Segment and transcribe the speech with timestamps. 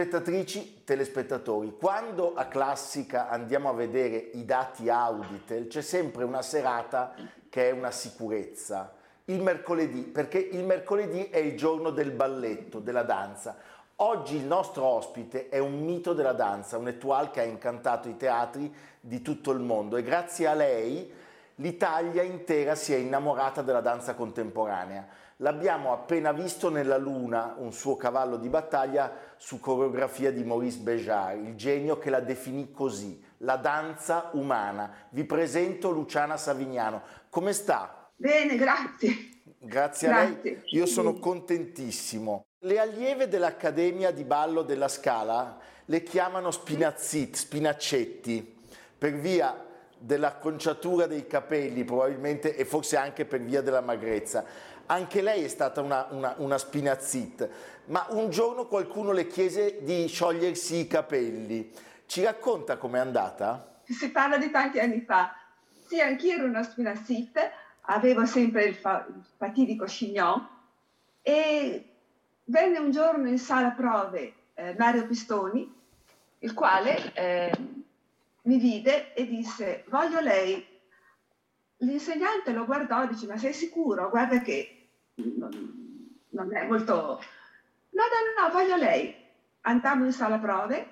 [0.00, 7.12] Telespettatrici, telespettatori, quando a Classica andiamo a vedere i dati Auditel c'è sempre una serata
[7.50, 8.94] che è una sicurezza.
[9.26, 13.58] Il mercoledì, perché il mercoledì è il giorno del balletto, della danza.
[13.96, 18.16] Oggi il nostro ospite è un mito della danza, un étoile che ha incantato i
[18.16, 21.12] teatri di tutto il mondo e grazie a lei
[21.60, 25.06] l'Italia intera si è innamorata della danza contemporanea.
[25.36, 31.36] L'abbiamo appena visto nella Luna, un suo cavallo di battaglia su coreografia di Maurice Béjart,
[31.36, 34.92] il genio che la definì così, la danza umana.
[35.10, 37.00] Vi presento Luciana Savignano.
[37.30, 38.10] Come sta?
[38.16, 39.40] Bene, grazie.
[39.58, 40.42] Grazie a grazie.
[40.42, 40.62] lei.
[40.66, 42.44] Io sono contentissimo.
[42.58, 48.58] Le allieve dell'Accademia di Ballo della Scala le chiamano spinazzit, spinaccetti,
[48.98, 49.68] per via
[50.02, 54.44] dell'acconciatura dei capelli probabilmente e forse anche per via della magrezza
[54.90, 57.48] anche lei è stata una, una, una spinazzit,
[57.86, 61.72] ma un giorno qualcuno le chiese di sciogliersi i capelli.
[62.06, 63.82] Ci racconta com'è andata?
[63.84, 65.34] Si parla di tanti anni fa.
[65.86, 67.38] Sì, anch'io ero una spinazzit,
[67.82, 70.46] avevo sempre il, fa- il fatidico chignon
[71.22, 71.84] e
[72.44, 75.72] venne un giorno in sala prove eh, Mario Pistoni,
[76.40, 77.52] il quale eh,
[78.50, 80.66] mi vide e disse voglio lei.
[81.78, 84.10] L'insegnante lo guardò e dice ma sei sicuro?
[84.10, 85.50] Guarda che non,
[86.30, 87.22] non è molto...
[87.90, 89.14] No, no, no, voglio lei.
[89.62, 90.88] Andammo in sala prove,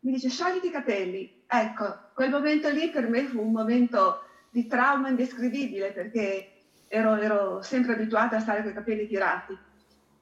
[0.00, 1.44] mi dice sciogliti i capelli.
[1.46, 6.52] Ecco, quel momento lì per me fu un momento di trauma indescrivibile perché
[6.88, 9.56] ero, ero sempre abituata a stare con i capelli tirati.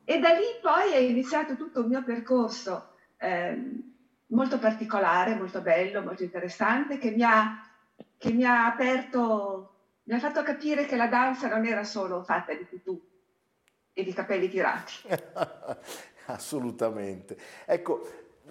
[0.05, 3.92] E da lì poi è iniziato tutto il mio percorso eh,
[4.33, 7.67] molto particolare, molto bello, molto interessante, che mi ha,
[8.19, 12.53] che mi ha aperto, mi ha fatto capire che la danza non era solo fatta
[12.55, 13.01] di tutù,
[13.93, 14.93] e di capelli tirati.
[16.27, 17.37] Assolutamente.
[17.65, 18.09] Ecco,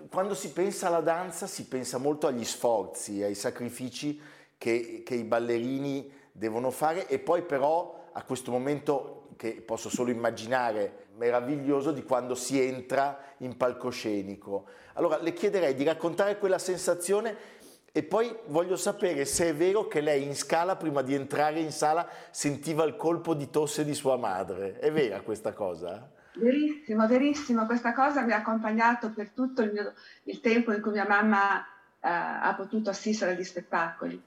[0.09, 4.19] quando si pensa alla danza si pensa molto agli sforzi, ai sacrifici
[4.57, 10.11] che, che i ballerini devono fare e poi però a questo momento che posso solo
[10.11, 14.65] immaginare meraviglioso di quando si entra in palcoscenico.
[14.93, 17.59] Allora le chiederei di raccontare quella sensazione
[17.91, 21.71] e poi voglio sapere se è vero che lei in scala, prima di entrare in
[21.71, 24.79] sala, sentiva il colpo di tosse di sua madre.
[24.79, 26.09] È vera questa cosa?
[26.35, 27.65] Verissimo, verissimo.
[27.65, 29.93] Questa cosa mi ha accompagnato per tutto il, mio,
[30.23, 34.21] il tempo in cui mia mamma eh, ha potuto assistere agli spettacoli.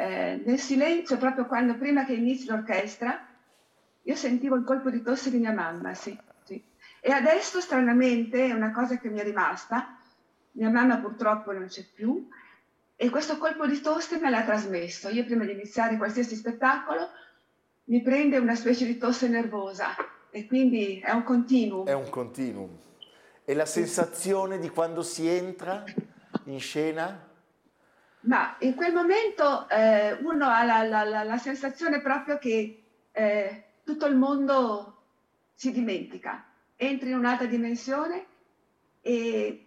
[0.00, 3.22] Eh, nel silenzio, proprio quando prima che inizi l'orchestra,
[4.00, 6.62] io sentivo il colpo di tosse di mia mamma, sì, sì.
[7.00, 9.98] E adesso, stranamente, è una cosa che mi è rimasta.
[10.52, 12.26] Mia mamma purtroppo non c'è più,
[12.96, 15.10] e questo colpo di tosse me l'ha trasmesso.
[15.10, 17.06] Io prima di iniziare qualsiasi spettacolo
[17.84, 19.88] mi prende una specie di tosse nervosa
[20.30, 21.86] e quindi è un continuum.
[21.86, 22.74] È un continuum.
[23.44, 25.84] E la sensazione di quando si entra
[26.44, 27.28] in scena?
[28.22, 32.82] Ma in quel momento eh, uno ha la, la, la, la, sensazione proprio che
[33.12, 35.02] eh, tutto il mondo
[35.54, 36.44] si dimentica,
[36.76, 38.26] entri in un'altra dimensione
[39.00, 39.66] e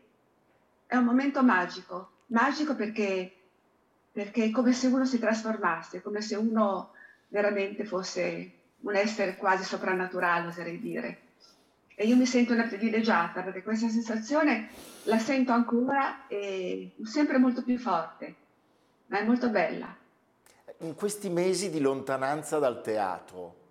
[0.85, 2.11] è un momento magico.
[2.27, 3.31] Magico perché,
[4.11, 6.91] perché è come se uno si trasformasse, come se uno
[7.29, 8.51] veramente fosse
[8.81, 11.21] un essere quasi soprannaturale, oserei dire.
[11.95, 14.69] E io mi sento una privilegiata perché questa sensazione
[15.03, 18.35] la sento ancora e sempre molto più forte,
[19.07, 19.95] ma è molto bella.
[20.79, 23.61] In questi mesi di lontananza dal teatro,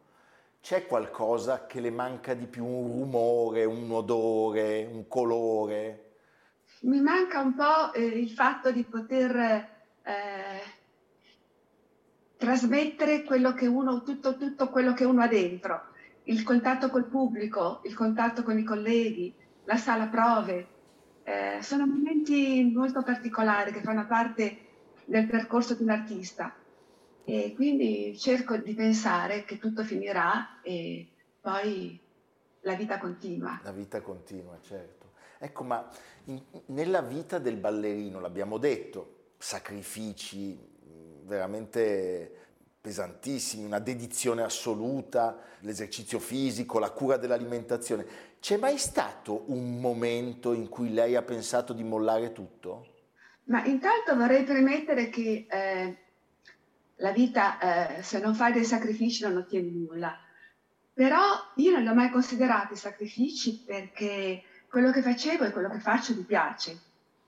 [0.61, 6.11] c'è qualcosa che le manca di più, un rumore, un odore, un colore?
[6.83, 9.37] Mi manca un po' eh, il fatto di poter
[10.03, 10.63] eh,
[12.37, 15.83] trasmettere quello che uno, tutto, tutto quello che uno ha dentro,
[16.25, 19.35] il contatto col pubblico, il contatto con i colleghi,
[19.65, 20.67] la sala prove.
[21.25, 24.59] Eh, sono momenti molto particolari che fanno parte
[25.05, 26.55] del percorso di un artista
[27.25, 31.09] e quindi cerco di pensare che tutto finirà e
[31.41, 31.99] poi
[32.61, 33.61] la vita continua.
[33.63, 35.11] La vita continua, certo.
[35.39, 35.89] Ecco, ma
[36.25, 40.71] in, nella vita del ballerino, l'abbiamo detto, sacrifici
[41.25, 42.39] veramente
[42.81, 48.05] pesantissimi, una dedizione assoluta, l'esercizio fisico, la cura dell'alimentazione.
[48.41, 52.92] C'è mai stato un momento in cui lei ha pensato di mollare tutto?
[53.45, 55.97] Ma intanto vorrei premettere che eh,
[56.97, 60.17] la vita, eh, se non fai dei sacrifici, non ottieni nulla.
[60.95, 61.21] Però
[61.57, 66.15] io non li ho mai considerati sacrifici perché quello che facevo e quello che faccio
[66.15, 66.79] mi piace.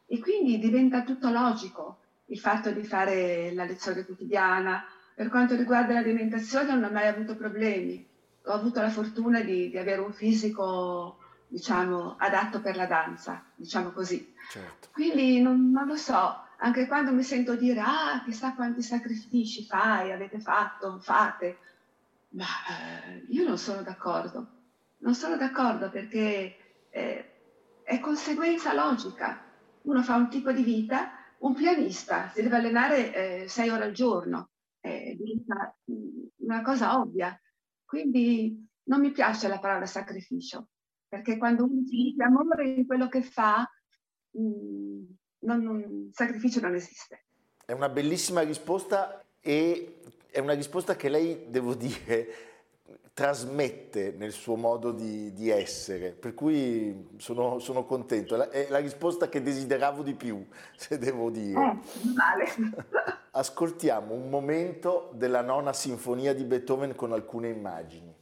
[0.06, 4.84] E quindi diventa tutto logico il fatto di fare la lezione quotidiana.
[5.14, 8.06] Per quanto riguarda l'alimentazione non ho mai avuto problemi.
[8.46, 11.18] Ho avuto la fortuna di, di avere un fisico,
[11.54, 14.34] diciamo, adatto per la danza, diciamo così.
[14.50, 14.88] Certo.
[14.90, 20.10] Quindi non, non lo so, anche quando mi sento dire, ah, chissà quanti sacrifici fai,
[20.10, 21.58] avete fatto, fate,
[22.30, 24.48] ma eh, io non sono d'accordo.
[24.98, 26.56] Non sono d'accordo perché
[26.90, 27.30] eh,
[27.84, 29.40] è conseguenza logica.
[29.82, 33.92] Uno fa un tipo di vita, un pianista si deve allenare eh, sei ore al
[33.92, 34.48] giorno,
[34.80, 35.16] è
[36.38, 37.38] una cosa ovvia.
[37.84, 40.68] Quindi non mi piace la parola sacrificio,
[41.14, 43.70] perché quando uno dice amore in quello che fa,
[44.36, 45.04] mm,
[45.40, 47.26] non, non, sacrificio non esiste.
[47.64, 52.26] È una bellissima risposta e è una risposta che lei, devo dire,
[53.14, 58.50] trasmette nel suo modo di, di essere, per cui sono, sono, contento.
[58.50, 60.44] È la risposta che desideravo di più,
[60.76, 61.60] se devo dire.
[61.60, 61.78] Eh,
[62.12, 62.82] vale.
[63.30, 68.13] Ascoltiamo un momento della nona sinfonia di Beethoven con alcune immagini.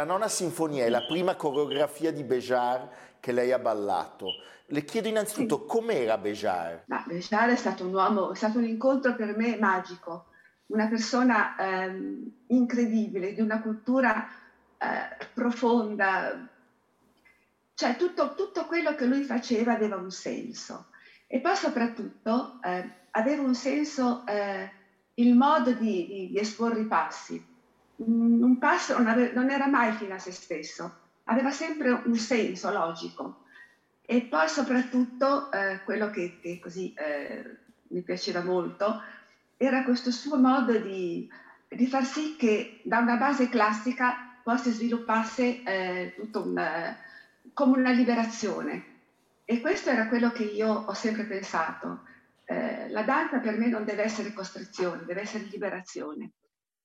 [0.00, 2.88] La nona sinfonia è la prima coreografia di Béjar
[3.20, 4.28] che lei ha ballato.
[4.68, 5.66] Le chiedo innanzitutto sì.
[5.66, 6.84] com'era Béjar?
[6.86, 10.28] Ma Béjar è stato un uomo, è stato un incontro per me magico,
[10.68, 14.26] una persona ehm, incredibile, di una cultura
[14.78, 16.48] eh, profonda.
[17.74, 20.86] Cioè tutto, tutto, quello che lui faceva aveva un senso.
[21.26, 24.70] E poi soprattutto eh, aveva un senso eh,
[25.16, 27.48] il modo di, di, di esporre i passi
[28.06, 32.70] un passo non, ave- non, era mai fine a se stesso, aveva sempre un senso
[32.70, 33.44] logico.
[34.02, 39.00] E poi soprattutto eh, quello che, che così eh, mi piaceva molto
[39.56, 41.28] era questo suo modo di,
[41.68, 46.96] di, far sì che da una base classica poi si sviluppasse eh, tutto un,
[47.52, 48.86] come una liberazione.
[49.44, 52.04] E questo era quello che io ho sempre pensato.
[52.44, 56.30] Eh, la danza per me non deve essere costrizione, deve essere liberazione.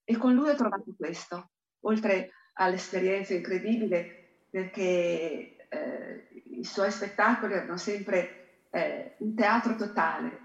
[0.06, 1.50] E con lui ho trovato questo,
[1.82, 10.44] oltre all'esperienza incredibile, perché eh, i suoi spettacoli erano sempre eh, un teatro totale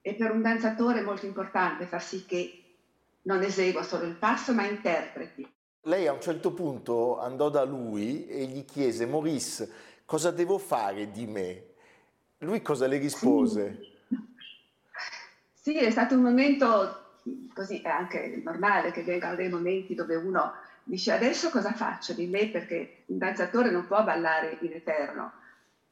[0.00, 2.64] e per un danzatore è molto importante far sì che
[3.22, 5.46] non esegua solo il passo, ma interpreti.
[5.82, 9.70] Lei a un certo punto andò da lui e gli chiese, Maurice,
[10.04, 11.64] cosa devo fare di me?
[12.38, 13.80] Lui cosa le rispose?
[15.52, 17.09] Sì, sì è stato un momento
[17.52, 22.26] così è anche normale che vengano dei momenti dove uno dice adesso cosa faccio di
[22.26, 25.34] me perché un danzatore non può ballare in eterno?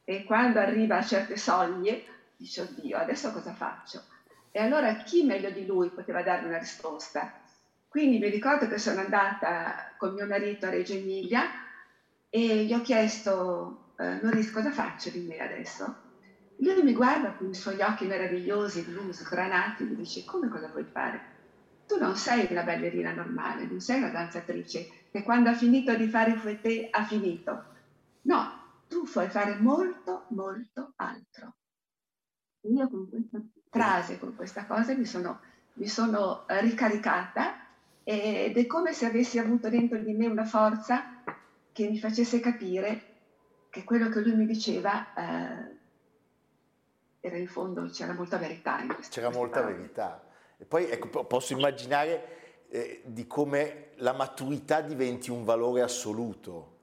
[0.03, 2.03] E quando arriva a certe soglie
[2.35, 4.05] dice oddio adesso cosa faccio?
[4.51, 7.31] E allora chi meglio di lui poteva darmi una risposta?
[7.87, 11.49] Quindi mi ricordo che sono andata con mio marito a Reggio Emilia
[12.29, 16.08] e gli ho chiesto, eh, Noris, cosa faccio di me adesso?
[16.61, 20.67] Lui mi guarda con i suoi occhi meravigliosi, blu, sgranati, e mi dice, come cosa
[20.67, 21.37] vuoi fare?
[21.87, 26.07] Tu non sei una ballerina normale, non sei una danzatrice che quando ha finito di
[26.07, 27.63] fare fouetté ha finito.
[28.23, 31.55] No, tu puoi fare molto, molto altro.
[32.61, 35.39] Io con questa frase, con questa cosa mi sono,
[35.73, 37.67] mi sono ricaricata
[38.03, 41.23] ed è come se avessi avuto dentro di me una forza
[41.71, 43.05] che mi facesse capire
[43.69, 45.78] che quello che lui mi diceva eh,
[47.19, 49.13] era in fondo, c'era molta verità in questo.
[49.13, 49.77] C'era molta parole.
[49.77, 50.23] verità.
[50.57, 56.77] E poi ecco, posso immaginare eh, di come la maturità diventi un valore assoluto.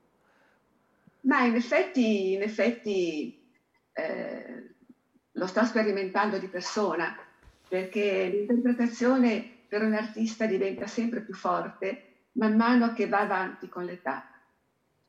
[1.20, 3.50] Ma in effetti, in effetti
[3.92, 4.74] eh,
[5.32, 7.16] lo sto sperimentando di persona,
[7.68, 12.02] perché l'interpretazione per un artista diventa sempre più forte
[12.32, 14.30] man mano che va avanti con l'età.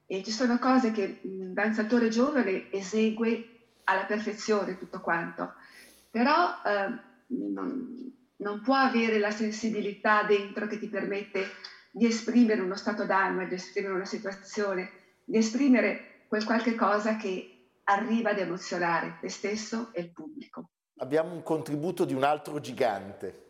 [0.05, 3.56] E ci sono cose che un danzatore giovane esegue
[3.87, 5.53] alla perfezione tutto quanto,
[6.09, 11.45] però eh, non, non, può avere la sensibilità dentro che ti permette
[11.91, 14.89] di esprimere uno stato d'anima, di esprimere una situazione,
[15.23, 20.69] di esprimere quel qualche cosa che arriva ad emozionare te stesso e il pubblico.
[20.97, 23.45] Abbiamo un contributo di un altro gigante.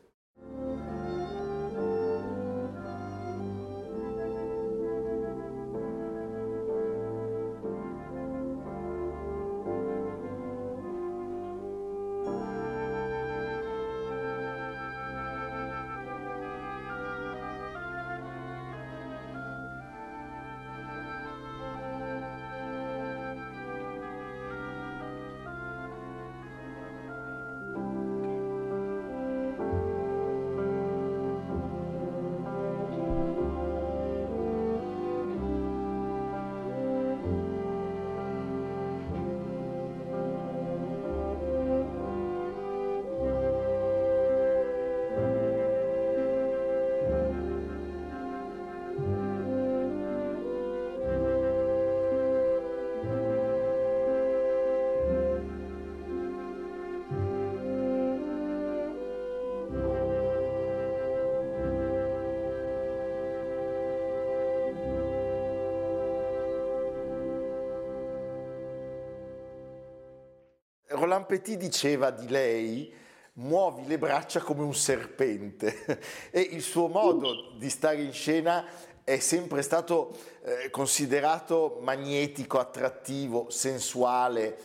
[71.08, 72.94] Roland Petit diceva di lei
[73.36, 78.66] muovi le braccia come un serpente e il suo modo di stare in scena
[79.06, 84.58] è sempre stato eh, considerato magnetico, attrattivo, sensuale,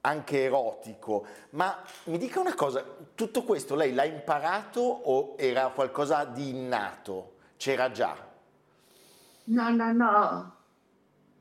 [0.00, 1.26] anche erotico.
[1.50, 2.82] Ma mi dica una cosa,
[3.14, 7.34] tutto questo lei l'ha imparato o era qualcosa di innato?
[7.58, 8.16] C'era già?
[9.44, 10.56] No, no, no,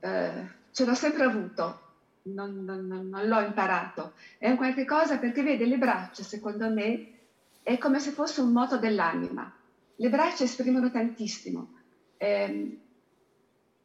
[0.01, 1.80] eh, ce l'ho sempre avuto
[2.23, 7.19] non, non, non, l'ho imparato, è un qualche cosa perché vede le braccia, secondo me,
[7.63, 9.51] è come se fosse un moto dell'anima.
[9.95, 11.73] Le braccia esprimono tantissimo.
[12.17, 12.79] Eh,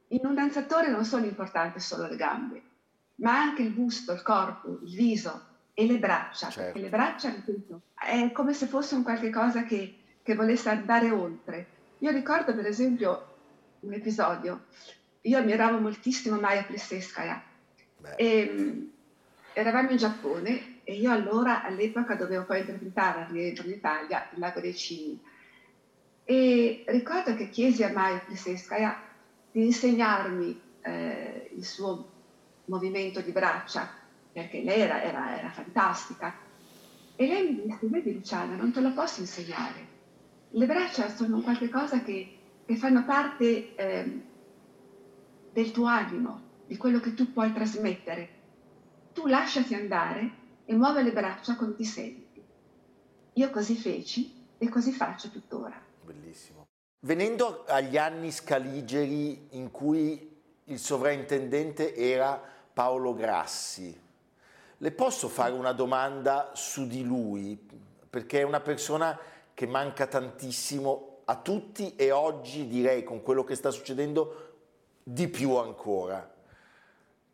[0.08, 2.62] in un danzatore non sono importanti solo le gambe,
[3.16, 6.48] ma anche il busto, il corpo, il viso e le braccia.
[6.48, 6.78] Certo.
[6.78, 11.66] Le braccia, ripeto, è come se fosse un qualche cosa che, che volesse andare oltre.
[11.98, 13.34] Io ricordo, per esempio,
[13.80, 14.64] un episodio.
[15.22, 17.42] Io ammiravo moltissimo Maya Pleseskaya
[18.16, 18.90] e, ehm,
[19.52, 24.38] eravamo in Giappone e io allora all'epoca dovevo poi interpretare al rientro in Italia il
[24.38, 25.20] Lago dei Cigni.
[26.24, 29.00] E ricordo che chiesi a Maya Pliseskaja
[29.50, 32.12] di insegnarmi eh, il suo
[32.66, 33.88] movimento di braccia,
[34.32, 36.34] perché lei era, era, era fantastica.
[37.16, 39.94] E lei mi disse, vedi Luciana, non te lo posso insegnare.
[40.50, 44.20] Le braccia sono qualcosa che, che fanno parte eh,
[45.52, 48.28] del tuo animo, di quello che tu puoi trasmettere.
[49.12, 52.42] Tu lasciati andare e muove le braccia come ti senti.
[53.34, 55.80] Io così feci e così faccio tuttora.
[56.02, 56.66] Bellissimo.
[57.00, 62.42] Venendo agli anni scaligeri in cui il sovrintendente era
[62.72, 64.04] Paolo Grassi,
[64.78, 67.58] le posso fare una domanda su di lui?
[68.10, 69.18] Perché è una persona
[69.54, 74.54] che manca tantissimo a tutti e oggi direi con quello che sta succedendo
[75.02, 76.34] di più ancora.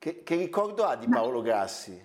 [0.02, 1.96] Che, che ricordo ha di Paolo Grassi?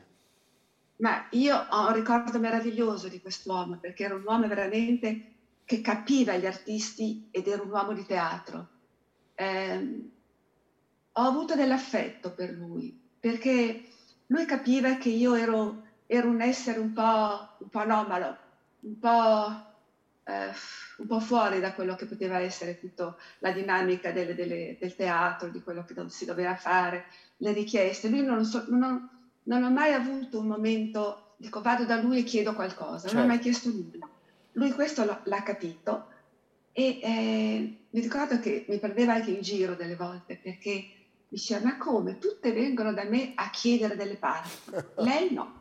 [0.97, 5.33] Ma io ho un ricordo meraviglioso di quest'uomo, perché era un uomo veramente
[5.65, 8.67] che capiva gli artisti ed era un uomo di teatro.
[9.33, 10.11] Eh,
[11.11, 13.85] ho avuto dell'affetto per lui, perché
[14.27, 18.37] lui capiva che io ero, ero un essere un po', un po' anomalo,
[18.81, 19.76] un po'
[20.27, 20.51] eh,
[20.97, 25.49] un po' fuori da quello che poteva essere tutta la dinamica delle, delle, del teatro,
[25.49, 27.05] di quello che si doveva fare,
[27.37, 28.09] le richieste.
[28.09, 29.09] Lui non, so, non, ho,
[29.43, 33.15] non ho mai avuto un momento, dico vado da lui e chiedo qualcosa, certo.
[33.15, 34.09] non ho mai chiesto nulla.
[34.53, 36.07] Lui questo l'ha capito
[36.73, 40.83] e eh, mi ricordo che mi prendeva anche in giro delle volte perché
[41.29, 42.17] diceva ma come?
[42.17, 45.56] Tutte vengono da me a chiedere delle parti, lei no.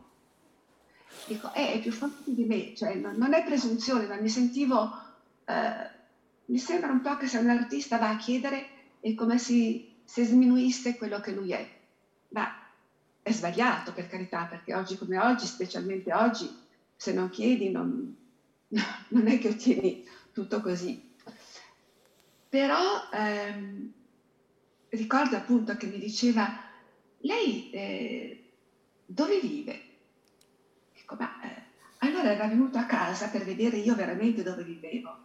[1.24, 4.90] Dico, eh, è più forte di me, cioè non, non è presunzione, ma mi sentivo,
[5.44, 5.90] eh,
[6.46, 8.68] mi sembra un po' che se un artista va a chiedere
[9.00, 11.68] è come se si sminuisse quello che lui è.
[12.28, 12.48] Ma
[13.22, 16.48] è sbagliato per carità, perché oggi come oggi, specialmente oggi,
[16.94, 18.16] se non chiedi non,
[19.08, 21.02] non è che ottieni tutto così.
[22.48, 23.92] Però ehm,
[24.90, 26.56] ricordo appunto che mi diceva,
[27.18, 28.52] lei eh,
[29.04, 29.85] dove vive?
[31.06, 31.62] Dico, ma eh,
[31.98, 35.16] allora era venuto a casa per vedere io veramente dove vivevo.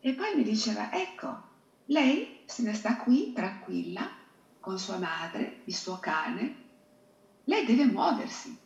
[0.00, 1.50] E poi mi diceva, ecco,
[1.86, 4.10] lei se ne sta qui tranquilla
[4.58, 6.56] con sua madre, il suo cane,
[7.44, 8.58] lei deve muoversi.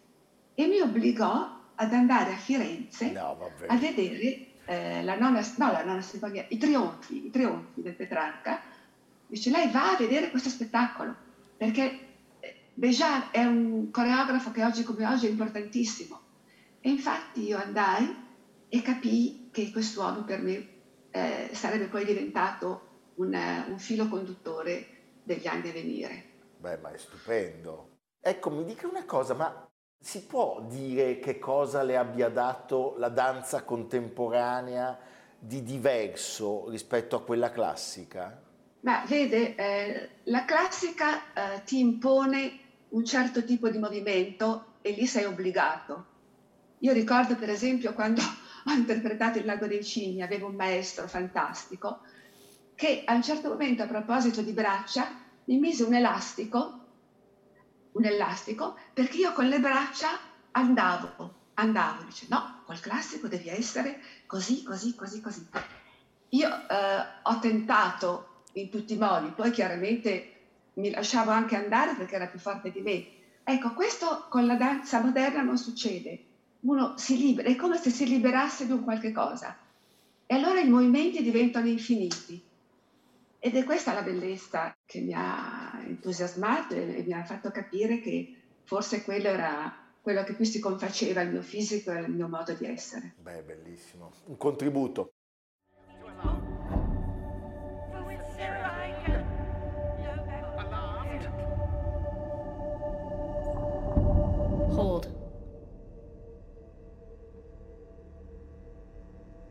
[0.54, 5.84] E mi obbligò ad andare a Firenze no, a vedere eh, la, nona, no, la
[5.84, 8.62] nona sinfonia, i trionfi, i trionfi del Petrarca,
[9.26, 11.14] dice lei va a vedere questo spettacolo,
[11.54, 12.14] perché
[12.72, 16.25] Bejar è un coreografo che oggi come oggi è importantissimo.
[16.87, 18.14] E infatti io andai
[18.69, 20.69] e capii che quest'uomo per me
[21.11, 24.87] eh, sarebbe poi diventato un, un filo conduttore
[25.25, 26.25] degli anni a venire.
[26.59, 27.97] Beh, ma è stupendo.
[28.21, 33.09] Ecco, mi dica una cosa, ma si può dire che cosa le abbia dato la
[33.09, 34.97] danza contemporanea
[35.40, 38.40] di diverso rispetto a quella classica?
[38.83, 45.05] Ma vede, eh, la classica eh, ti impone un certo tipo di movimento e lì
[45.07, 46.14] sei obbligato.
[46.80, 48.23] Io ricordo per esempio quando
[48.66, 52.00] ho interpretato Il Lago dei Cigni, avevo un maestro fantastico
[52.74, 55.09] che a un certo momento a proposito di braccia
[55.44, 56.87] mi mise un elastico
[57.96, 60.09] un elastico perché io con le braccia
[60.53, 65.46] andavo, andavo, dice no, col classico devi essere così, così, così, così.
[66.31, 70.33] Io eh, ho tentato in tutti i modi, poi chiaramente
[70.74, 73.07] mi lasciavo anche andare perché era più forte di me.
[73.44, 76.25] Ecco, questo con la danza moderna non succede.
[76.66, 79.57] Uno si libera, è come se si liberasse di un qualche cosa.
[80.26, 82.42] E allora i movimenti diventano infiniti.
[83.38, 88.35] Ed è questa la bellezza che mi ha entusiasmato e mi ha fatto capire che
[88.64, 92.52] forse quello era quello che più si confaceva al mio fisico e al mio modo
[92.52, 93.14] di essere.
[93.20, 94.12] Beh, bellissimo.
[94.26, 95.15] Un contributo.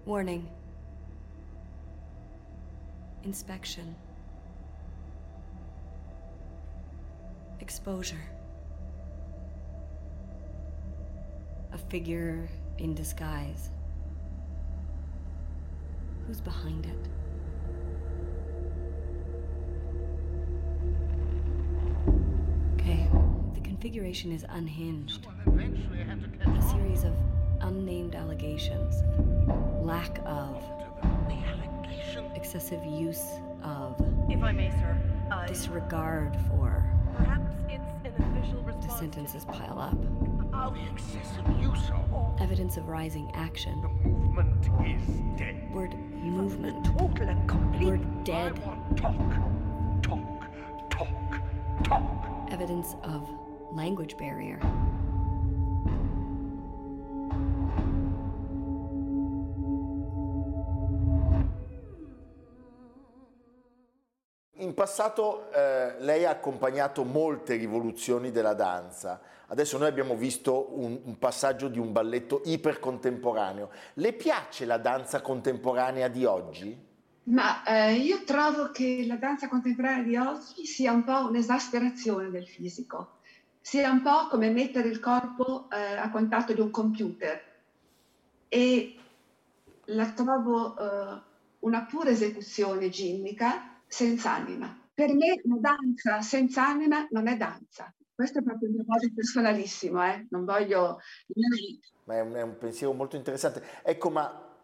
[0.06, 0.48] Warning.
[3.24, 3.96] Inspection.
[7.60, 8.22] Exposure.
[11.74, 13.72] A figure in disguise.
[16.28, 17.10] Who's behind it?
[22.76, 23.10] Okay,
[23.56, 25.26] the configuration is unhinged.
[26.46, 27.14] A series of
[27.62, 29.04] unnamed allegations,
[29.82, 30.64] lack of
[32.36, 34.98] excessive use of, if I may, sir,
[35.32, 36.86] I, disregard for.
[37.18, 38.86] Perhaps it's an official response.
[38.86, 39.98] The sentences pile up.
[40.54, 42.40] I'll the excessive use of.
[42.40, 43.82] Evidence of rising action.
[43.82, 45.74] The movement is dead.
[45.74, 46.86] Word movement.
[46.86, 47.88] Total and complete.
[47.88, 48.56] Word dead.
[48.64, 48.96] Talk,
[50.02, 50.22] talk,
[50.92, 51.42] talk,
[51.84, 52.52] talk.
[52.52, 53.28] Evidence of
[53.72, 54.60] language barrier.
[64.66, 69.22] In passato eh, lei ha accompagnato molte rivoluzioni della danza.
[69.46, 73.70] Adesso noi abbiamo visto un, un passaggio di un balletto ipercontemporaneo.
[73.94, 76.76] Le piace la danza contemporanea di oggi?
[77.26, 82.48] Ma eh, io trovo che la danza contemporanea di oggi sia un po' un'esasperazione del
[82.48, 83.18] fisico,
[83.62, 87.40] sia un po' come mettere il corpo eh, a contatto di un computer
[88.48, 88.96] e
[89.90, 91.22] la trovo eh,
[91.60, 94.78] una pura esecuzione ginnica senza anima.
[94.94, 97.94] Per me la danza senza anima non è danza.
[98.14, 100.26] Questo è proprio il mio modo personalissimo, eh?
[100.30, 101.00] non voglio...
[102.06, 103.62] Ma è un, è un pensiero molto interessante.
[103.84, 104.56] Ecco, ma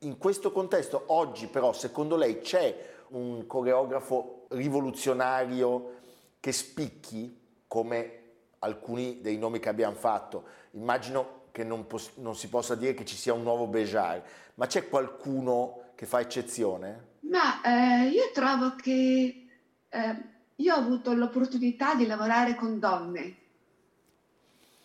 [0.00, 5.94] in questo contesto, oggi però, secondo lei c'è un coreografo rivoluzionario
[6.38, 8.20] che spicchi come
[8.60, 10.44] alcuni dei nomi che abbiamo fatto?
[10.72, 14.22] Immagino che non, pos- non si possa dire che ci sia un nuovo Bejar,
[14.54, 17.14] ma c'è qualcuno che fa eccezione?
[17.22, 19.48] Ma eh, io trovo che
[19.88, 20.22] eh,
[20.54, 23.36] io ho avuto l'opportunità di lavorare con donne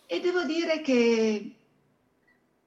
[0.08, 1.56] e devo dire che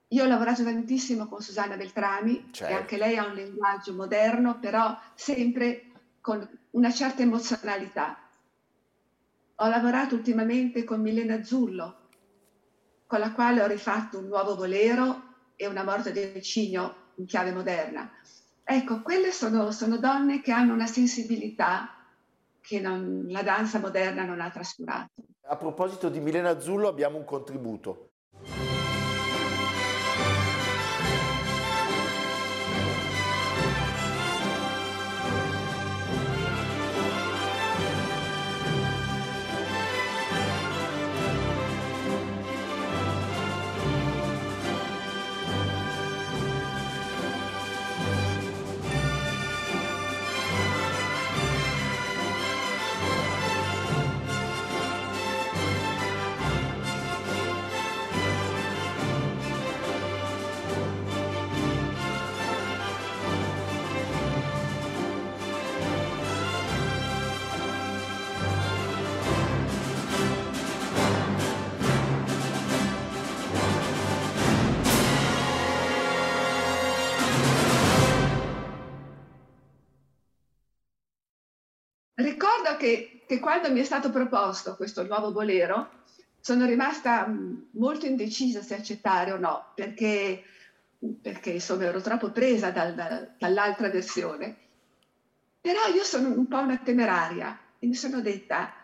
[0.07, 2.73] io ho lavorato tantissimo con Susanna Beltrami, Certo.
[2.73, 5.87] e anche lei ha un linguaggio moderno, però sempre
[6.21, 8.19] con una certa emozionalità.
[9.57, 12.09] Ho lavorato ultimamente con Milena Zullo,
[13.07, 17.53] con la quale ho rifatto un nuovo bolero e una morte del cigno in chiave
[17.53, 18.11] moderna.
[18.63, 21.91] Ecco, quelle sono, sono donne che hanno una sensibilità
[22.61, 25.11] che non- la danza moderna non ha trascurato.
[25.47, 28.14] A proposito di Milena Azzullo abbiamo un contributo.
[82.85, 86.03] Che, che quando mi è stato proposto questo nuovo bolero,
[86.39, 90.43] sono rimasta mh, molto indecisa se accettare o no, perché,
[91.21, 94.61] perché insomma ero troppo presa dal- da- dall'altra versione.
[95.61, 98.75] Però io sono un po' una temeraria e mi sono detta,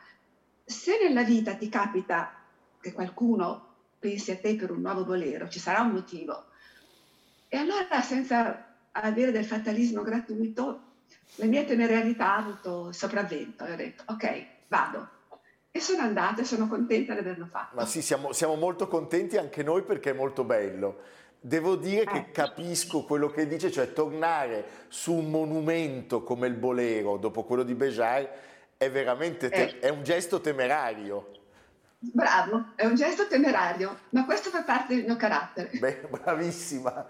[0.65, 2.33] se nella vita ti capita
[2.81, 3.67] che qualcuno
[3.99, 6.47] pensi a te per un nuovo bolero, ci sarà un motivo.
[7.49, 10.90] E allora, senza avere del fatalismo gratuito,
[11.37, 15.09] la mia temerarietà ha avuto sopravvento e ho detto, ok, vado.
[15.71, 17.77] E sono andata e sono contenta di averlo fatto.
[17.77, 21.01] Ma sì, siamo, siamo molto contenti anche noi perché è molto bello.
[21.41, 22.31] Devo dire che Eh.
[22.33, 27.75] capisco quello che dice, cioè tornare su un monumento come il Bolero dopo quello di
[27.75, 28.29] Bejar
[28.77, 29.79] è veramente te- Eh.
[29.79, 31.31] è un gesto temerario.
[31.99, 35.71] Bravo, è un gesto temerario, ma questo fa parte del mio carattere.
[35.79, 37.07] Beh, bravissima.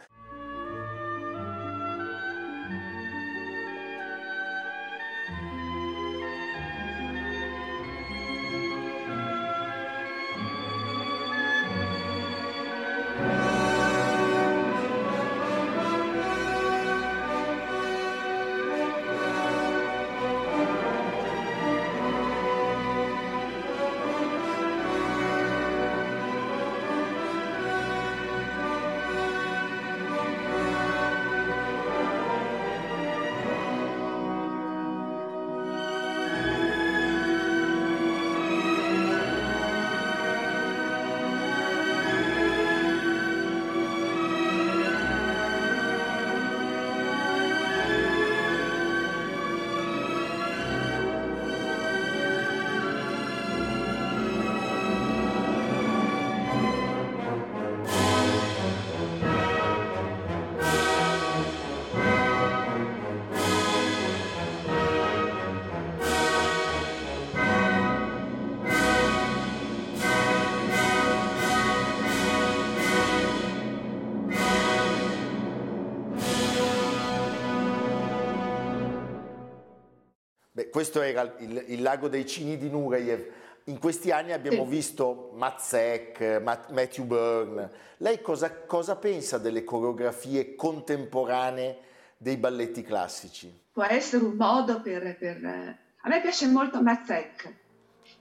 [80.80, 83.26] Questo era il, il lago dei Cini di Nureyev.
[83.64, 87.70] In questi anni abbiamo visto Matzek, Matt- Matthew Byrne.
[87.98, 91.78] Lei cosa, cosa pensa delle coreografie contemporanee
[92.16, 93.64] dei balletti classici?
[93.70, 95.18] Può essere un modo per...
[95.18, 97.54] per, eh, A me piace molto Mazek,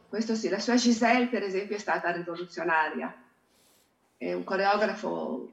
[0.10, 3.16] questo sì, la sua Giselle per esempio è stata rivoluzionaria,
[4.18, 5.50] è un coreografo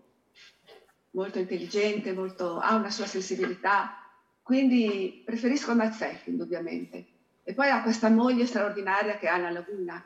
[1.12, 4.05] molto intelligente, molto- ha una sua sensibilità,
[4.46, 7.04] quindi preferisco Mazek indubbiamente.
[7.42, 10.00] E poi ha questa moglie straordinaria che è Anna Laguna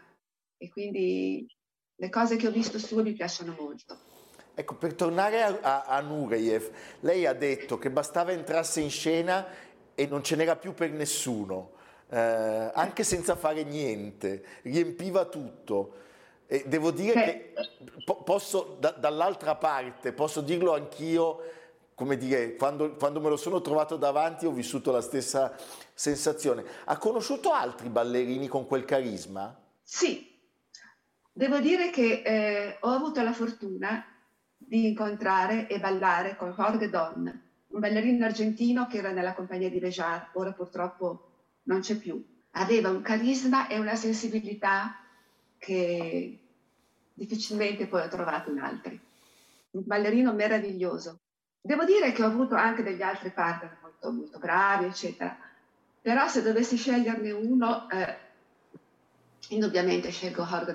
[0.57, 1.47] e quindi
[1.95, 3.99] le cose che ho visto sue mi piacciono molto.
[4.55, 9.47] Ecco, per tornare a, a, a Nureyev, lei ha detto che bastava entrasse in scena
[9.95, 11.73] e non ce n'era più per nessuno,
[12.09, 12.17] eh,
[12.73, 15.97] anche senza fare niente, riempiva tutto.
[16.47, 17.25] E devo dire Beh.
[17.25, 17.53] che
[18.07, 21.43] po- posso, da- dall'altra parte, posso dirlo anch'io,
[22.01, 25.55] come dire, quando, quando me lo sono trovato davanti ho vissuto la stessa
[25.93, 26.65] sensazione.
[26.87, 29.55] Ha conosciuto altri ballerini con quel carisma?
[29.83, 30.35] Sì,
[31.31, 34.03] devo dire che eh, ho avuto la fortuna
[34.57, 39.79] di incontrare e ballare con Jorge Don, un ballerino argentino che era nella compagnia di
[39.79, 41.33] Bejar, ora purtroppo
[41.65, 42.25] non c'è più.
[42.53, 44.97] Aveva un carisma e una sensibilità
[45.59, 46.39] che
[47.13, 48.99] difficilmente poi ho trovato in altri.
[49.73, 51.19] Un ballerino meraviglioso.
[51.63, 55.37] Devo dire che ho avuto anche degli altri partner molto, molto bravi, eccetera.
[56.01, 58.17] Però se dovessi sceglierne uno, eh,
[59.49, 60.75] indubbiamente scelgo Jorge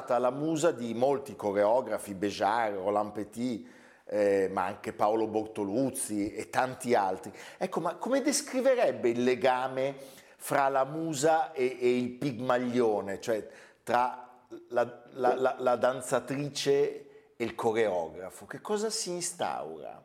[0.00, 3.68] stata la musa di molti coreografi, Bejar, Roland Petit,
[4.06, 7.30] eh, ma anche Paolo Bortoluzzi e tanti altri.
[7.58, 9.94] Ecco, ma come descriverebbe il legame
[10.36, 13.46] fra la musa e, e il pigmaglione, cioè
[13.82, 14.26] tra
[14.68, 18.46] la, la, la, la danzatrice e il coreografo?
[18.46, 20.02] Che cosa si instaura?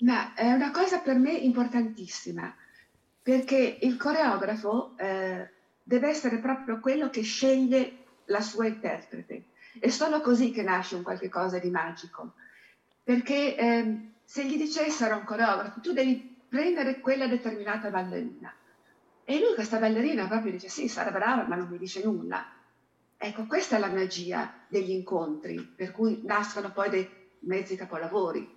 [0.00, 2.54] Ma è una cosa per me importantissima,
[3.22, 5.48] perché il coreografo eh,
[5.82, 7.97] deve essere proprio quello che sceglie
[8.28, 9.44] la sua interprete.
[9.78, 12.34] È solo così che nasce un qualche cosa di magico.
[13.02, 18.52] Perché eh, se gli dicessero a un coreografo, tu devi prendere quella determinata ballerina.
[19.24, 22.46] E lui questa ballerina proprio dice, sì, sarà brava, ma non mi dice nulla.
[23.16, 27.10] Ecco, questa è la magia degli incontri, per cui nascono poi dei
[27.40, 28.56] mezzi capolavori.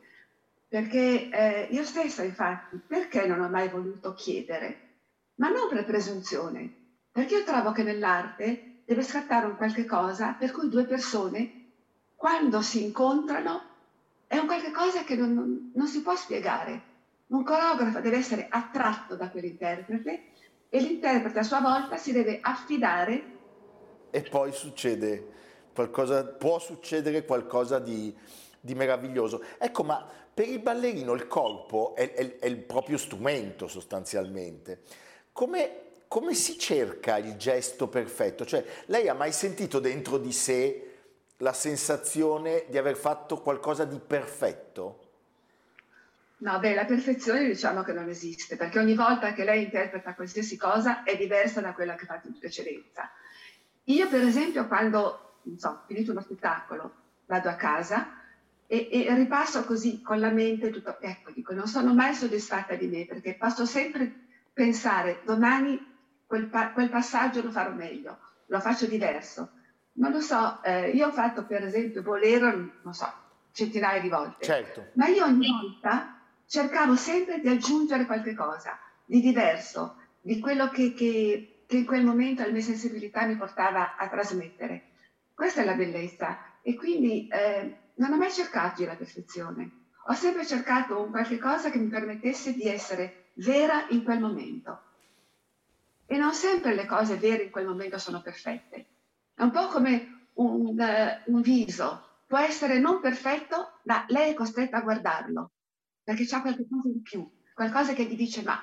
[0.68, 4.90] Perché eh, io stessa, infatti, perché non ho mai voluto chiedere?
[5.36, 6.74] Ma non per presunzione,
[7.12, 11.70] perché io trovo che nell'arte deve scattare un qualche cosa per cui due persone,
[12.16, 13.62] quando si incontrano,
[14.28, 16.90] è un qualche cosa che non, non, non si può spiegare.
[17.28, 20.24] Un coreografo deve essere attratto da quell'interprete
[20.70, 23.24] e l'interprete a sua volta si deve affidare.
[24.10, 25.28] E poi succede
[25.74, 28.16] qualcosa, può succedere qualcosa di,
[28.60, 29.44] di meraviglioso.
[29.58, 34.82] Ecco, ma per il ballerino il corpo è, è, è il proprio strumento sostanzialmente.
[35.32, 38.46] Come come si cerca il gesto perfetto?
[38.46, 40.98] Cioè, lei ha mai sentito dentro di sé
[41.38, 45.12] la sensazione di aver fatto qualcosa di perfetto?
[46.40, 50.58] No, beh, la perfezione diciamo che non esiste, perché ogni volta che lei interpreta qualsiasi
[50.58, 53.10] cosa è diversa da quella che ha fatto in precedenza.
[53.86, 56.94] Io, per esempio, quando, non so, finito uno spettacolo,
[57.26, 58.20] vado a casa
[58.68, 62.88] e, e ripasso così con la mente tutto, ecco, dico, non sono mai soddisfatta di
[62.88, 64.14] me, perché posso sempre
[64.52, 65.91] pensare, domani
[66.32, 69.52] quel, pa- quel passaggio lo farò meglio, lo faccio diverso.
[69.96, 73.12] Non lo so, eh, io ho fatto per esempio Bolero, non so,
[73.52, 74.92] centinaia di volte, certo.
[74.94, 80.94] ma io ogni volta cercavo sempre di aggiungere qualche cosa di diverso, di quello che,
[80.94, 84.92] che, che in quel momento la mia sensibilità mi portava a trasmettere.
[85.34, 90.46] Questa è la bellezza e quindi eh, non ho mai cercato la perfezione, ho sempre
[90.46, 94.91] cercato un qualche cosa che mi permettesse di essere vera in quel momento.
[96.12, 98.86] E non sempre le cose vere in quel momento sono perfette.
[99.34, 102.06] È un po' come un, uh, un viso.
[102.28, 105.52] Può essere non perfetto, ma lei è costretta a guardarlo,
[106.04, 108.62] perché c'è qualcosa in più, qualcosa che gli dice ma.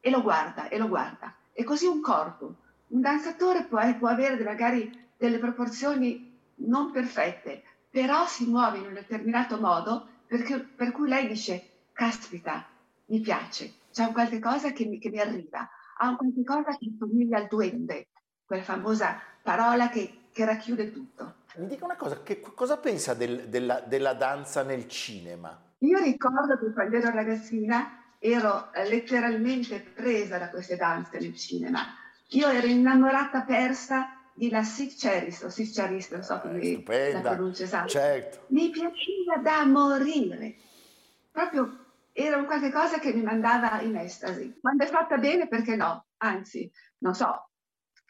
[0.00, 1.34] E lo guarda, e lo guarda.
[1.52, 2.54] E così un corpo.
[2.86, 6.34] Un danzatore può, può avere magari delle proporzioni
[6.66, 12.66] non perfette, però si muove in un determinato modo perché, per cui lei dice, caspita,
[13.08, 15.68] mi piace, c'è un qualche cosa che mi, che mi arriva
[16.02, 18.08] ha un qualche cosa che somiglia al duende,
[18.44, 21.34] quella famosa parola che, che racchiude tutto.
[21.56, 25.60] Mi dica una cosa, che cosa pensa del, della, della, danza nel cinema?
[25.78, 31.80] Io ricordo che quando ero ragazzina ero letteralmente presa da queste danze nel cinema.
[32.28, 37.12] Io ero innamorata persa di la Sif Ceris, o Sif Ceris, non so eh, come
[37.12, 37.88] la pronuncia esatta.
[37.88, 38.44] Certo.
[38.48, 40.54] Mi piaceva da morire.
[41.30, 41.79] Proprio
[42.12, 44.58] era un qualche cosa che mi mandava in estasi.
[44.60, 46.06] Quando è fatta bene, perché no?
[46.18, 47.50] Anzi, non so,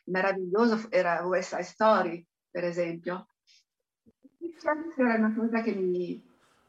[0.05, 3.29] meraviglioso era West Side Story, per esempio.
[4.97, 6.23] Era una cosa che mi,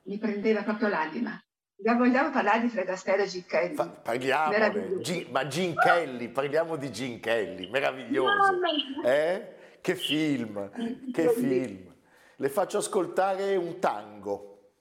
[0.03, 1.41] mi prendeva proprio l'anima.
[1.83, 3.73] Ma vogliamo parlare di Fred Astaire e Gene Kelly?
[3.73, 4.01] Fa-
[4.49, 5.01] Meraviglioso.
[5.01, 8.59] Gin- ma Gene Kelly, parliamo di Gene Kelly, meraviglioso.
[9.03, 9.55] Eh?
[9.81, 10.69] Che film,
[11.11, 11.91] che film.
[12.35, 14.73] Le faccio ascoltare un tango.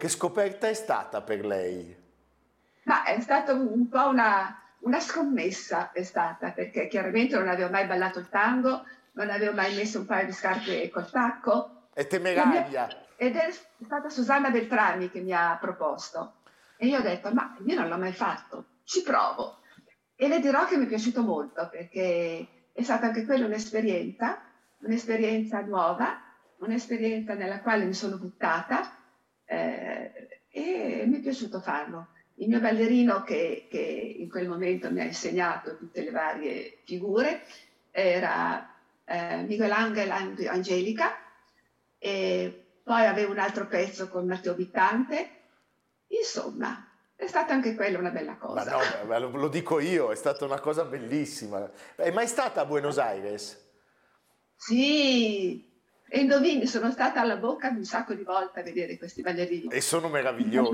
[0.00, 1.94] Che scoperta è stata per lei?
[2.84, 7.86] Ma è stata un po' una, una scommessa, è stata, perché chiaramente non avevo mai
[7.86, 8.82] ballato il tango,
[9.12, 11.88] non avevo mai messo un paio di scarpe col tacco.
[11.92, 12.88] È temeraria.
[13.14, 13.52] Ed è
[13.84, 16.36] stata Susanna Beltrami che mi ha proposto.
[16.78, 19.58] E io ho detto, ma io non l'ho mai fatto, ci provo.
[20.16, 24.40] E le dirò che mi è piaciuto molto, perché è stata anche quella un'esperienza,
[24.78, 26.22] un'esperienza nuova,
[26.60, 28.94] un'esperienza nella quale mi sono buttata
[29.50, 32.08] eh, e mi è piaciuto farlo.
[32.34, 37.42] Il mio ballerino che, che in quel momento mi ha insegnato tutte le varie figure
[37.90, 38.72] era
[39.04, 40.14] eh, Michelangelo
[40.48, 41.16] Angelica
[41.98, 45.30] e poi avevo un altro pezzo con Matteo Bittante.
[46.06, 48.70] Insomma, è stata anche quella una bella Ma cosa.
[48.70, 51.68] no, ma lo, lo dico io, è stata una cosa bellissima.
[51.96, 53.68] È mai stata a Buenos Aires?
[54.56, 55.69] Sì,
[56.12, 59.68] e indovini, sono stata alla bocca un sacco di volte a vedere questi ballerini.
[59.68, 60.72] E sono meravigliosi,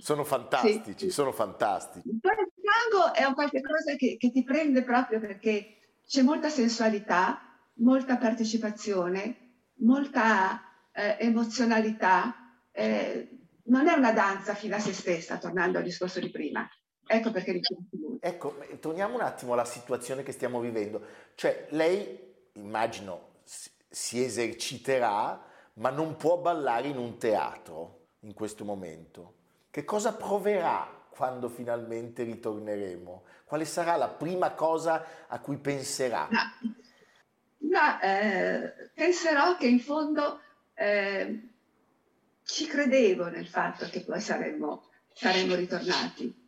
[0.00, 1.10] sono fantastici, Sì.
[1.10, 2.08] sono fantastici.
[2.20, 6.48] Poi il tango è un qualche cosa che, che ti prende proprio perché c'è molta
[6.48, 7.40] sensualità,
[7.78, 9.36] molta partecipazione,
[9.78, 12.34] molta eh, emozionalità.
[12.70, 13.30] eh,
[13.68, 16.68] non è una danza fino a se stessa, tornando al discorso di prima.
[17.04, 18.18] Ecco perché molto.
[18.20, 21.02] Ecco, torniamo un attimo alla situazione che stiamo vivendo.
[21.34, 22.16] Cioè, lei,
[22.52, 23.40] immagino,
[23.96, 25.42] si- eserciterà,
[25.74, 29.34] ma non può ballare in un teatro in questo momento.
[29.70, 33.24] Che cosa proverà quando finalmente ritorneremo?
[33.44, 36.28] Quale sarà la prima cosa a cui penserà?
[36.30, 36.42] Ma,
[37.70, 40.40] ma, eh, penserò che in fondo
[40.74, 41.48] eh,
[42.44, 46.44] ci credevo nel fatto che poi saremmo, saremmo ritornati.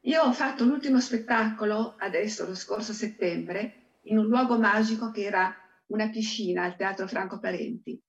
[0.00, 5.54] Io ho fatto l'ultimo spettacolo adesso, lo scorso settembre, in un luogo magico che era
[5.90, 8.00] una piscina al Teatro Franco Parenti.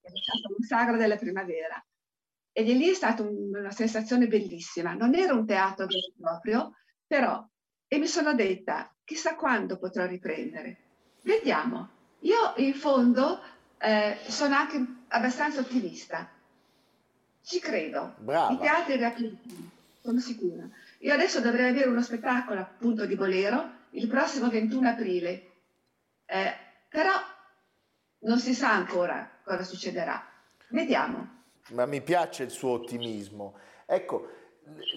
[0.00, 1.82] È stato un sagra della primavera.
[2.52, 4.94] E lì è stata un- una sensazione bellissima.
[4.94, 6.74] Non era un teatro vero e proprio,
[7.06, 7.46] però,
[7.86, 10.76] e mi sono detta, chissà quando potrò riprendere.
[11.22, 11.88] Vediamo.
[12.20, 13.40] Io in fondo
[13.78, 16.30] eh, sono anche abbastanza ottimista.
[17.42, 18.14] Ci credo.
[18.18, 18.52] Brava.
[18.52, 19.38] I teatri riapriranno,
[20.02, 20.68] sono sicura.
[20.98, 25.46] Io adesso dovrei avere uno spettacolo appunto di Bolero il prossimo 21 aprile,
[26.26, 26.54] Eh,
[26.90, 27.12] però
[28.18, 30.22] non si sa ancora cosa succederà.
[30.68, 31.38] Vediamo.
[31.68, 33.56] Ma mi piace il suo ottimismo.
[33.86, 34.28] Ecco,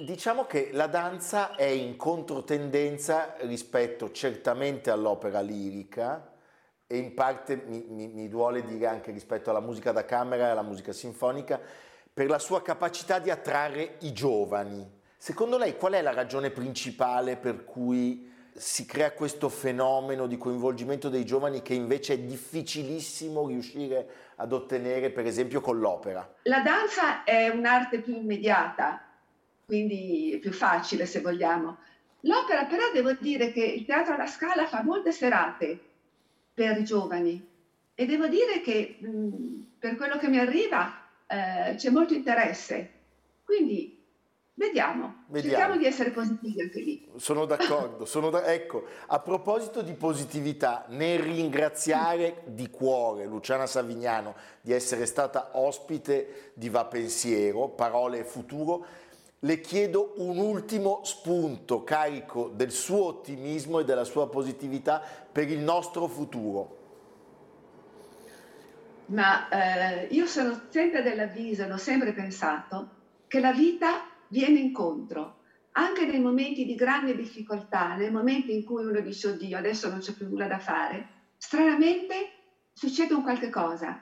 [0.04, 6.32] diciamo che la danza è in controtendenza rispetto certamente all'opera lirica
[6.88, 10.50] e in parte mi, mi- mi duole dire anche rispetto alla musica da camera e
[10.50, 11.60] alla musica sinfonica
[12.12, 15.02] per la sua capacità di attrarre i giovani.
[15.16, 21.10] Secondo lei qual è la ragione principale per cui si crea questo fenomeno di coinvolgimento
[21.10, 26.36] dei giovani che invece è difficilissimo riuscire ad ottenere, per esempio, con l'opera?
[26.44, 29.04] La danza è un'arte più immediata,
[29.66, 31.78] quindi più facile se vogliamo.
[32.22, 35.80] L'opera però devo dire che il Teatro alla Scala fa molte serate
[36.54, 37.46] per i giovani
[37.96, 42.92] e devo dire che mh, per quello che mi arriva eh, c'è molto interesse.
[43.44, 44.03] Quindi
[44.56, 45.56] vediamo, Vediamo.
[45.58, 47.08] cerchiamo di essere positivi anche lì.
[47.16, 54.36] Sono d'accordo, sono da- ecco, a proposito di positività, nel ringraziare di cuore Luciana Savignano
[54.62, 58.86] di essere stata ospite di Va Pensiero, Parole e Futuro,
[59.40, 65.02] le chiedo un ultimo spunto carico del suo ottimismo e della sua positività
[65.32, 66.78] per il nostro futuro.
[69.08, 72.90] ma eh, io sono sempre dell'avviso, l'ho sempre pensato,
[73.28, 75.36] che la vita viene incontro,
[75.76, 80.00] anche nei momenti di grande difficoltà, nei momenti in cui uno dice oddio adesso non
[80.00, 82.34] c'è più nulla da fare, stranamente
[82.72, 83.96] succede un qualche cosa.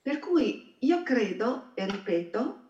[0.00, 2.60] Per cui io credo e ripeto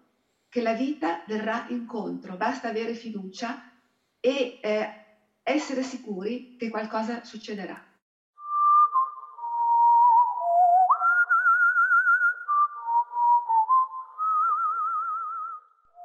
[0.48, 3.60] che la vita verrà incontro, basta avere fiducia
[4.20, 4.88] e eh,
[5.42, 7.78] essere sicuri che qualcosa succederà.